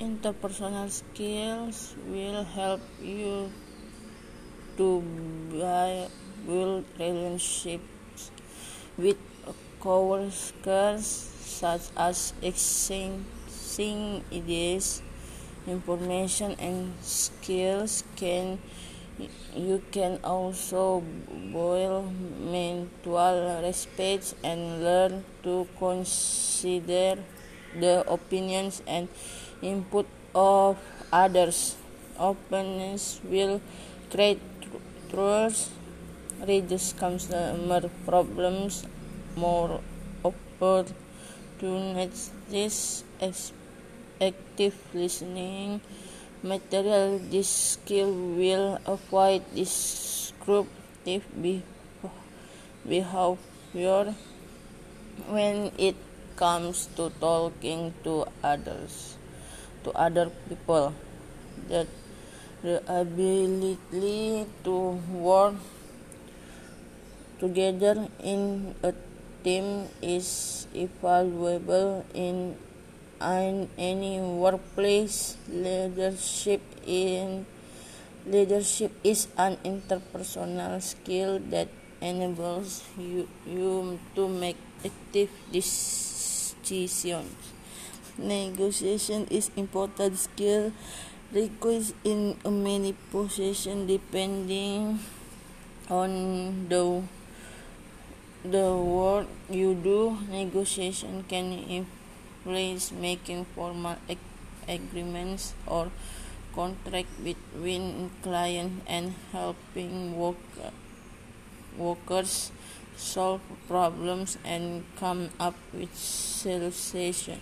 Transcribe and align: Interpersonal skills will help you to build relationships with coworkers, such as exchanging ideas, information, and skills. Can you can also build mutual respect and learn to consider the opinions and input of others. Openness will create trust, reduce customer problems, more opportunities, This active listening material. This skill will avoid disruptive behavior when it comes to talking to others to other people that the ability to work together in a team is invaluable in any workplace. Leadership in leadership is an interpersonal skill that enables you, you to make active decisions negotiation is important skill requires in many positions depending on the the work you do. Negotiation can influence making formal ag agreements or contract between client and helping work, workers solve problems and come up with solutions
Interpersonal 0.00 0.88
skills 0.88 1.92
will 2.08 2.42
help 2.42 2.80
you 3.04 3.52
to 4.78 5.04
build 5.52 6.84
relationships 6.96 8.32
with 8.96 9.20
coworkers, 9.78 11.04
such 11.04 11.92
as 12.00 12.32
exchanging 12.40 14.24
ideas, 14.32 15.02
information, 15.68 16.56
and 16.56 16.96
skills. 17.04 18.02
Can 18.16 18.56
you 19.52 19.84
can 19.92 20.16
also 20.24 21.04
build 21.52 22.08
mutual 22.40 23.60
respect 23.60 24.32
and 24.42 24.80
learn 24.82 25.24
to 25.42 25.68
consider 25.76 27.20
the 27.78 28.02
opinions 28.10 28.82
and 28.86 29.08
input 29.62 30.06
of 30.34 30.78
others. 31.12 31.76
Openness 32.18 33.20
will 33.24 33.60
create 34.10 34.40
trust, 35.10 35.70
reduce 36.46 36.92
customer 36.92 37.88
problems, 38.04 38.86
more 39.36 39.80
opportunities, 40.24 42.30
This 42.50 43.04
active 44.20 44.74
listening 44.92 45.80
material. 46.42 47.18
This 47.18 47.78
skill 47.78 48.12
will 48.12 48.78
avoid 48.84 49.42
disruptive 49.54 51.22
behavior 52.84 54.14
when 55.28 55.70
it 55.78 55.96
comes 56.36 56.88
to 56.96 57.10
talking 57.20 57.94
to 58.04 58.26
others 58.42 59.16
to 59.84 59.90
other 59.92 60.28
people 60.48 60.92
that 61.68 61.86
the 62.62 62.82
ability 62.84 64.44
to 64.64 65.00
work 65.08 65.56
together 67.40 68.08
in 68.20 68.74
a 68.84 68.92
team 69.42 69.88
is 70.02 70.66
invaluable 70.74 72.04
in 72.12 72.56
any 73.20 74.20
workplace. 74.20 75.36
Leadership 75.48 76.60
in 76.84 77.46
leadership 78.26 78.92
is 79.02 79.28
an 79.38 79.56
interpersonal 79.64 80.82
skill 80.82 81.40
that 81.48 81.68
enables 82.00 82.84
you, 82.98 83.28
you 83.46 83.98
to 84.14 84.28
make 84.28 84.56
active 84.84 85.30
decisions 85.52 86.09
negotiation 88.18 89.26
is 89.30 89.50
important 89.56 90.18
skill 90.18 90.72
requires 91.32 91.94
in 92.04 92.36
many 92.44 92.92
positions 93.10 93.86
depending 93.86 94.98
on 95.88 96.68
the 96.68 97.02
the 98.44 98.72
work 98.74 99.26
you 99.50 99.74
do. 99.74 100.16
Negotiation 100.30 101.24
can 101.28 101.52
influence 101.52 102.92
making 102.92 103.44
formal 103.54 103.96
ag 104.08 104.18
agreements 104.68 105.54
or 105.66 105.90
contract 106.54 107.10
between 107.22 108.10
client 108.22 108.82
and 108.86 109.14
helping 109.32 110.16
work, 110.16 110.38
workers 111.76 112.52
solve 112.96 113.40
problems 113.66 114.36
and 114.44 114.84
come 114.96 115.30
up 115.38 115.54
with 115.72 115.94
solutions 115.96 117.38